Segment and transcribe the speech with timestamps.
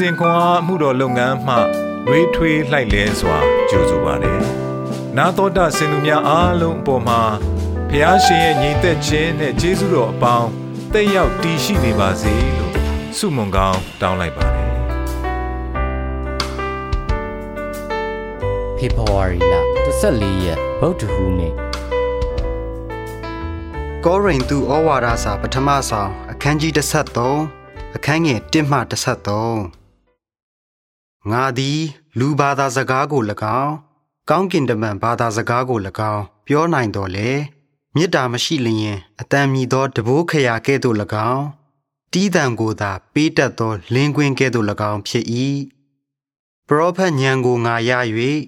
[0.00, 1.56] စဉ်ခွန်အားမှုတော်လုပ်ငန်းမှ
[2.08, 3.38] ရွေးထွေးလှိုက်လဲစွာ
[3.70, 4.40] ကြိုဆိုပါတယ်။
[5.16, 7.20] နာတော်တာစင်သူများအားလုံးအပေါ်မှာ
[7.90, 10.48] ဖះရှင်ရဲ့ညီသက်ခြင်းနဲ့ကျေးဇူးတော်အပေါင်း
[10.92, 12.74] တက်ရောက်တည်ရှိနေပါစေလို့
[13.16, 14.72] ဆုမွန်ကောင်းတောင်းလိုက်ပါတယ်
[18.76, 19.54] ဖေဖော်ဝါရီလ
[20.00, 21.54] 14ရက်ဗုဒ္ဓဟူးနေ့
[24.04, 26.72] ကောရိန္သုဩဝါဒစာပထမဆောင်အခန်းကြီး
[27.34, 29.79] 33အခန်းငယ်1မှ33
[31.28, 31.80] ငါသည်
[32.18, 33.22] လူဘာသာစကားကို၎
[33.60, 33.72] င်း
[34.30, 35.78] ကောင်းကင်တမန်ဘာသာစကားကို၎
[36.12, 37.30] င်းပြောနိုင်တော်လေ
[37.94, 40.96] မေတ္တာမရှိလျင်အတန်မြည်သောတဘိုးခရာကဲ့သို့၎
[41.30, 41.44] င်း
[42.12, 45.24] တီးတံကိုသာ ပေးတတ်သောလင်းကွင်းကဲ့သို့၎င်းဖြစ်၏
[46.68, 47.90] ပရောဖက်ညံကိုငါရ၍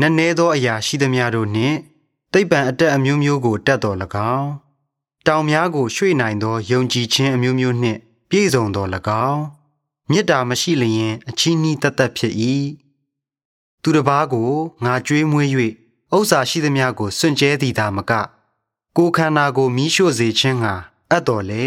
[0.00, 1.76] နက်နဲသောအရာရှိသမျှတို့နှင့်
[2.32, 3.96] သိပ္ပံအတက်အမျိုးမျိုးကိုတတ်တော်၎
[4.34, 4.48] င်း
[5.26, 7.98] တောင်များကိုရွှေ့နိုင်သောယုံကြည်ခြင်းအမျိုးမျိုးနှင့်
[8.30, 8.88] ပြည့်စုံတော်၎
[9.28, 9.42] င်း
[10.10, 12.34] မေတ္တာမရှိလျင်အချီးနှီးတတ်တတ်ဖြစ်၏
[13.82, 14.50] သူတစ်ပါးကို
[14.84, 15.48] ငါကြွေးမွေး၍
[16.16, 18.12] ဥစ္စာရှိသမျှကိုစွန့်ကြဲသည်သာမက
[18.96, 20.74] ကိုခန္ဓာကိုမီးရှို့စေခြင်းဟာ
[21.10, 21.66] အပ်တော်လေ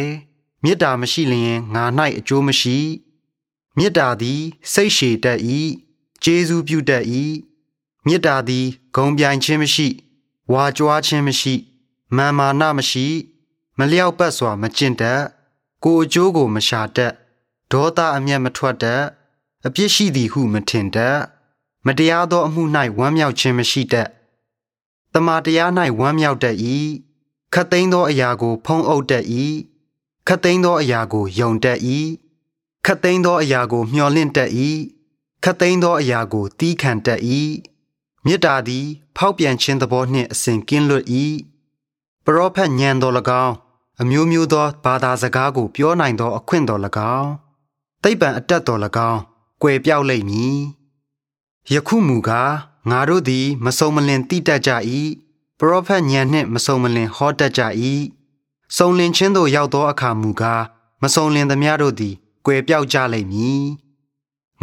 [0.64, 1.83] မေတ္တာမရှိလျင်ငါ၌
[2.17, 2.78] အကျိုးမရှိ
[3.78, 4.42] မေတ္တာသည်
[4.73, 5.39] စိတ်ရှည်တတ်၏
[6.23, 7.05] ကျေးဇူးပြုတတ်၏
[8.05, 9.88] မေတ္တာသည်ဂုံပြိုင်ခြင်းမရှိ
[10.52, 11.55] ဝါကြွားခြင်းမရှိ
[12.17, 13.08] မာမာနမရှိ
[13.78, 15.22] မလျောက်ပတ်စွာမကျင့်တတ်
[15.83, 17.14] ကိုအကျိုးကိုမရှာတတ်
[17.72, 19.03] ဒေါသအမျက်မထွက်တတ်
[19.67, 21.17] အပြစ်ရှိသည်ဟုမထင်တတ်
[21.86, 22.64] မတရားသောအမှု၌
[22.97, 24.08] ဝမ်းမြောက်ခြင်းမရှိတတ်
[25.14, 26.58] တမာတရား၌ဝမ်းမြောက်တတ်၏
[27.53, 29.25] ခတ်သိမ်းသောအရာကို ဖုံးအုပ်တတ်၏
[30.27, 31.80] ခတ်သိမ်းသောအရာကိုယုံတတ်၏
[32.86, 34.52] ခတ်သိမ်းသောအရာကို မျှော်လင့်တတ်၏
[35.44, 37.22] ခတ်သိမ်းသောအရာကိုတီးခံတတ်၏
[38.25, 41.05] မေတ္တာသည် ဖောက်ပြန်ခြင်းသဘောနှင့်အစဉ်ကင်းလွတ်၏
[42.25, 43.14] ပရောဖက်ညံတော်၎
[43.45, 43.55] င်း
[44.02, 46.81] အမျိုးမျိုးသောဘာသာစကားကို ပြောနိုင်သောအခွင့်တော်၎
[47.17, 47.31] င်း
[48.04, 48.80] သိပ္ပံအတက်တော်၎
[49.12, 49.22] င်း
[49.62, 50.60] ကွယ်ပြောက်လိမ့်မည်
[51.73, 52.54] ယခုမူကား
[52.89, 54.72] ငါတို့သည်မစုံမလင်တိတတ်ကြ၏
[55.60, 57.61] ပရောဖက်ညံနှင့်မစုံမလင်ဟောတတ်ကြ၏
[58.78, 60.64] စုံလင်ခြင်းသို့ရောက်သောအခါမူကား
[61.02, 63.66] မစုံလင်သမျှတို့သည်ကွယ်ပြောက်ကြလိမ့်မည်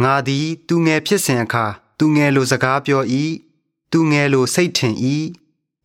[0.03, 1.65] ငါသည်သူငယ်ဖြစ်စဉ်အခါ
[1.99, 3.03] သူငယ်လိုစကားပြော၏
[3.91, 4.95] သူငယ်လိုစိတ်ထင်၏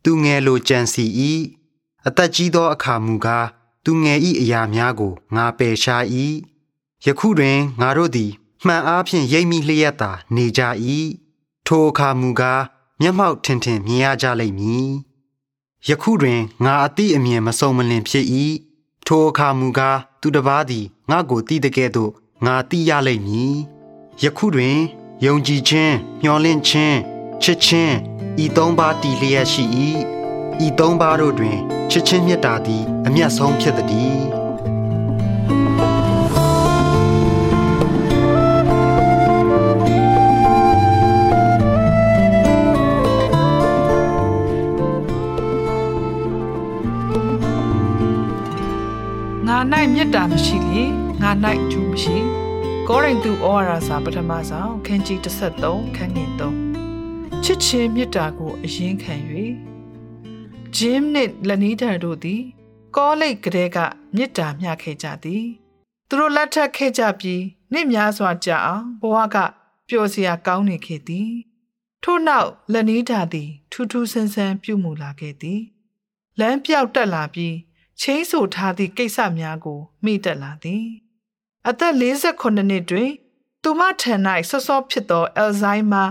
[0.04, 1.04] သူငယ်လိုကြံစီ၏
[2.06, 3.47] အသက်ကြီးသောအခါမူကား
[3.84, 6.04] သူငယ်၏အရာများကိုငါပယ်ရှား၏
[7.06, 8.31] ယခုတွင်ငါတို့သည်
[8.66, 10.62] မှန်အားဖြင့်ရိပ်မိလျက်သာနေကြ၏
[11.66, 12.62] ထိုအခါမူကား
[13.00, 14.88] မျက်မှောက်ထင်ထင်မြင်ရကြလိမ့်မည်
[15.88, 18.26] ယခုတွင်ငါအတိအမြင်မစုံမလင်ဖြစ်၏
[19.06, 22.12] ထိုအခါမူကားသူတစ်ပါးသည်ငါကိုတိတဲ့ကဲ့သို့
[22.47, 23.54] ငါတိရလိမ့်မည်
[24.22, 24.76] ယခုတွင်
[25.25, 26.98] ယုံကြည်ခြင်းမျှော်လင့်ခြင်း
[27.43, 27.97] ချစ်ချင်း
[28.44, 29.64] ဤသုံးပါးတည်လျက်ရှိ၏
[30.66, 31.59] ဤသုံးပါးတို့တွင်
[31.91, 34.44] ချစ်ချင်းမေတ္တာသည်အမျက်ဆုံးဖြစ်သည်
[49.72, 50.91] မေတ္တာမရှိလျင်
[51.22, 51.30] ငါ၌
[51.62, 52.16] အကျိုးမရှိ
[52.88, 55.19] ကောရိန္သုဩဝါဒစာပထမဆောင်ခန်းကြီး
[55.58, 56.30] 33ခန်းငယ်
[56.80, 59.14] 3ချစ်ချင်းမေတ္တာကိုအရင်ခံ၍
[60.76, 62.42] ဂျင်းနှင့်လနီးတန်တို့သည်
[62.97, 63.78] ကောလိတ်ကလေးက
[64.14, 65.44] မေတ္တာမျှခဲ့ကြသည်
[66.08, 67.42] သူတို့လက်ထပ်ခဲ့ကြပြီး
[67.72, 69.36] နှစ်များစွာကြာအောင်ဘဝက
[69.88, 71.31] ပျော်စရာကောင်းနေခဲ့သည်
[72.04, 75.60] ထို့နောက်လနီးတာသည် ထူးထူးဆန်းဆန်းပြုမူလာခဲ့သည်
[76.38, 77.54] လမ်းပြောက်တက်လာပြီး
[78.00, 80.87] ချင်းဆိုထားသည့်ကိစ္စများကိုမိတက်လာသည်
[81.69, 83.10] အသက်48နှစ်တွင်
[83.62, 84.15] သူမထံ၌
[84.49, 86.05] ဆော့ဆော့ဖြစ်သောအယ်ဇိုင်းမာ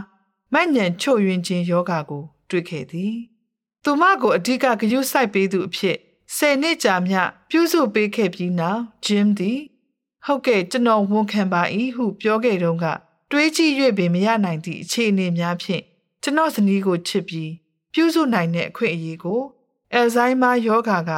[0.54, 3.16] မညံချုပ်ယွင်းခြင်းယောဂါကိုတွေ့ခဲ့သည်
[3.84, 5.98] သူမကိုအဓိကဂရုစိုက်ပေးသူအဖြစ်
[6.36, 7.16] ဆယ်နှစ်ကြာမြ
[7.50, 9.60] ပြုစုပေးခဲ့ပြီးနောက်ဂျင်းသည်
[10.26, 11.62] ဟုတ်ကဲ့ကျွန်တော်ဝန်ခံပါ၏
[11.96, 12.86] ဟုပြောခဲ့တုန်းက
[13.32, 15.84] တွေးကြည့်၍ပင်မရနိုင်သည့်အခြေအနေများဖြင့်
[16.24, 17.52] ကျွန်တော်ဇနီးကိုချစ်ပြီး
[17.94, 19.42] ပြုစုနိုင်တဲ့အခွင့်အရေးကို
[19.94, 21.12] အယ်ဇိုင်းမာယောဂါက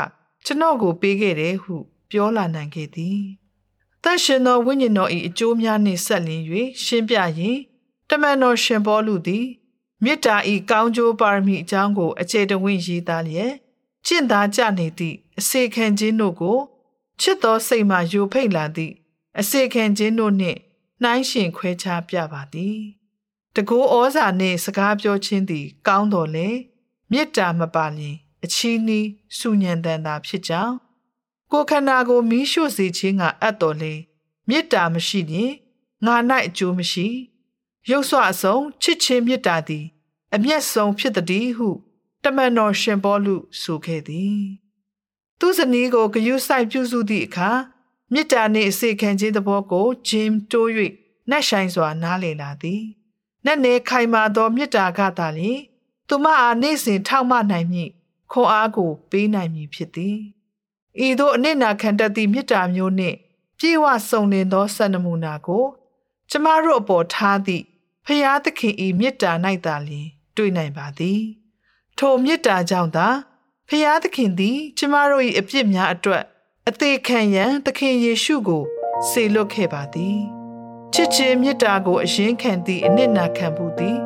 [0.45, 1.75] ကျွန်တော်ကိုပေးခဲ့တယ်ဟု
[2.11, 3.21] ပြောလာနိုင်ခဲ့သည်။
[4.03, 6.43] တန်ရှင်သောဝိညာဉ်တော်၏အကျိုးများနှင့်ဆက်လျင်၍
[6.83, 7.57] ရှင်းပြရင်
[8.09, 9.45] တမန်တော်ရှင်ပေါလုသည်
[10.03, 13.53] မေတ္တာဤကောင်းကျိုးပါရမီအကြောင်းကို အခြေတဝင့်ရေးသားလျက်
[14.05, 16.57] ကျင့်သားကြနေသည့်အစေခံခြင်းတို့ကို
[17.21, 18.93] ချစ်သောစိတ်မှယိုဖိတ်လာသည့်
[19.39, 20.59] အစေခံခြင်းတို့နှင့်
[21.01, 22.79] နှိုင်းရှင်ခွဲခြားပြပါသည်
[23.55, 26.49] တကိုးဩဇာနှင့်စကားပြောခြင်းသည် ကောင်းတော်လေ
[27.11, 29.07] မေတ္တာမပါလျင် အချီးနှီး
[29.37, 30.75] စုညံတန်တာဖြစ်ကြောင်း
[31.51, 33.93] ကိုခန္ဓာကိုမီးရှို့စေခြင်းကအပ်တော်လေ
[34.47, 35.53] မေတ္တာမရှိရင်
[36.05, 36.15] ငါ၌
[36.47, 37.07] အကျိုးမရှိ
[37.89, 39.85] ရုပ်ဆွအဆုံးချစ်ချင်းမေတ္တာသည်
[40.35, 41.69] အမျက်ဆုံးဖြစ်သည်ဟု
[42.23, 44.41] တမန်တော်ရှင်ဘောလူဆိုခဲ့သည်
[45.39, 47.49] သူဇနီးကိုဂယုစိုက်ပြုစုသည့်အခါ
[48.13, 50.69] မေတ္တာနှင့်အစေခံခြင်းသဘောကိုဂျင်းတိုး၍
[51.29, 52.83] နတ်ဆိုင်စွာနားလည်လာသည်
[53.45, 55.59] နတ်နေခိုင်မာသောမေတ္တာကသာလျှင်
[56.07, 57.89] သူမအားနေ့စဉ်ထောက်မနိုင်မည်
[58.31, 60.17] ခွန်အားကိုပေးနိုင်မည်ဖြစ်သည်
[61.05, 63.17] ဤသို့အနစ်နာခံတတ်သည့်မေတ္တာမျိုးနှင့်
[63.59, 65.65] ပြေဝစုံလင်သောစံနမူနာကို
[66.29, 67.63] ကျမတို့အပေါ်ထားသည့်
[68.05, 69.31] ဖျားသခင်ဤမေတ္တာ၌
[69.65, 70.07] သာလျှင်
[70.37, 71.21] တွေ့နိုင်ပါသည်
[71.97, 73.07] ထိုမေတ္တာကြောင့်သာ
[73.69, 76.23] ဖျားသခင်သည် ကျမတို့၏အပြစ်များအတွက်
[76.69, 78.63] အသေးခံရန်သခင်ယေရှုကို
[79.09, 80.19] စေလွတ်ခဲ့ပါသည်
[80.93, 83.97] ချစ်ချင်းမေတ္တာကိုအရင်ခံသည့်အနစ်နာခံမှုသည်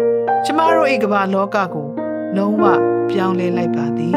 [0.45, 1.87] ကျမတို့၏ကမ္ဘာလောကကို
[2.35, 4.13] လုံးဝ ပြောင်းလဲလိုက်ပါသည်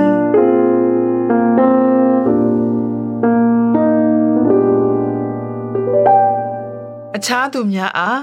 [7.17, 8.21] အခြားသူများအား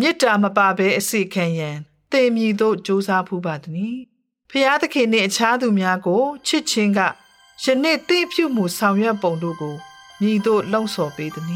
[0.00, 1.78] မေတ္တာမပါဘဲအစီခံရန်
[2.12, 3.96] တေမီတို့စူးစမ်းဖူးပါသည်
[4.50, 7.00] ဖျားသခင်နှင့်အခြားသူများကိုချစ်ချင်းက
[7.64, 9.76] ယနေ့သိဖြူမှုဆောင်ရွက်ပုံတို့ကို
[10.20, 11.46] မြည်တို့လှုံ့ဆော်ပေးသည်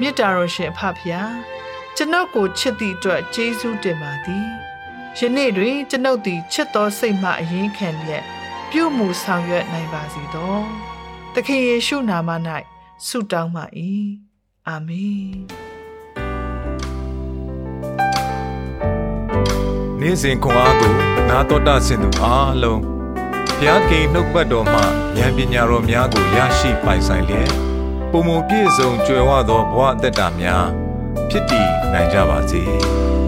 [0.00, 1.32] မေတ္တာတော်ရှင်အဖဖျား
[1.96, 4.69] ကျွန်ုပ်ကိုချစ်သည့်အတွက်ကျေးဇူးတင်ပါသည်
[5.18, 8.24] ယနေ့တွင်ကျွန်ုပ်သည်ချစ်သောစိတ်မှအရင်ခံလျက်
[8.70, 10.56] ပြုမှုဆောင်ရွက်နိုင်ပါစေသော
[11.34, 12.30] သခင်ယေရှုနာမ၌
[13.06, 13.64] ဆုတောင်းပါ၏
[14.68, 15.30] အာမင်
[20.00, 20.92] နေ့စဉ်ခွန်အားကို
[21.28, 22.80] နာတော်တာဆင်သူအားလုံး
[23.58, 24.80] ဘုရားခင်နှုတ်ပတ်တော်မှ
[25.16, 27.50] ဉာဏ်ပညာတော်များကိုရရှိပိုင်ဆိုင်လျက်
[28.10, 30.66] ပုံမပြည့်စုံကြွယ်ဝသောဘဝအသက်တာများ
[31.30, 32.64] ဖြစ်တည်နိုင်ကြပါစေ။